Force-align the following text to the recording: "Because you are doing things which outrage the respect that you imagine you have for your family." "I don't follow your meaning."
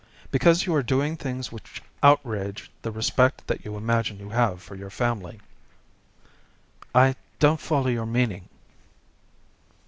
"Because 0.31 0.65
you 0.65 0.73
are 0.73 0.81
doing 0.81 1.15
things 1.15 1.51
which 1.51 1.79
outrage 2.01 2.71
the 2.81 2.89
respect 2.89 3.45
that 3.45 3.63
you 3.63 3.77
imagine 3.77 4.17
you 4.17 4.29
have 4.31 4.59
for 4.59 4.73
your 4.73 4.89
family." 4.89 5.39
"I 6.95 7.15
don't 7.39 7.61
follow 7.61 7.89
your 7.89 8.07
meaning." 8.07 8.49